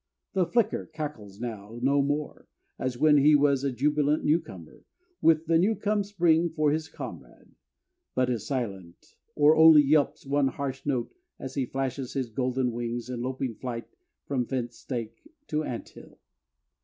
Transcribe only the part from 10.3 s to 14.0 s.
harsh note as he flashes his golden wings in loping flight